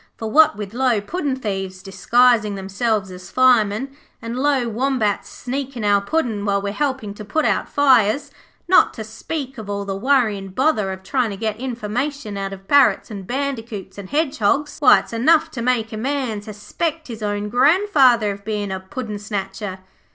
[0.17, 6.01] For what with low puddin' thieves disguising themselves as firemen, and low Wombats sneakin' our
[6.01, 8.31] Puddin' while we're helpin' to put out fires,
[8.67, 12.51] not to speak of all the worry and bother of tryin' to get information out
[12.51, 17.21] of parrots and bandicoots an' hedgehogs, why, it's enough to make a man suspect his
[17.21, 19.81] own grandfather of bein' a puddin' snatcher.'